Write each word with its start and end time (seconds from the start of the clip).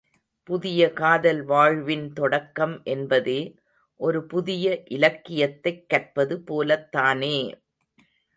புதிய 0.49 0.93
காதல் 0.93 1.43
வாழ்வின் 1.43 2.13
தொடக்கம் 2.13 2.81
என்பதே, 2.85 3.37
ஒரு 3.99 4.25
புதிய 4.25 4.65
இலக்கியத்தைக் 4.89 5.89
கற்பது 5.89 6.43
போலத்தானே! 6.47 7.37